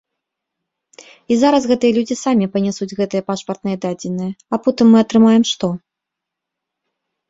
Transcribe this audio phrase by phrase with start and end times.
[1.35, 5.67] І зараз гэтыя людзі самі панясуць гэтыя пашпартныя дадзеныя, а потым мы атрымаем што?